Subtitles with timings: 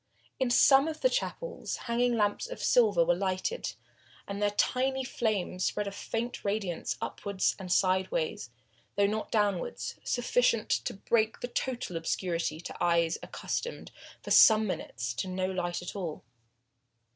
[0.39, 3.75] In some of the chapels hanging lamps of silver were lighted,
[4.27, 8.49] and their tiny flames spread a faint radiance upwards and sideways,
[8.95, 13.91] though not downwards, sufficient to break the total obscurity to eyes accustomed
[14.23, 16.23] for some minutes to no light at all.